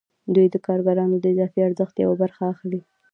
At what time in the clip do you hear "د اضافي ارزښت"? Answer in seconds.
1.19-1.95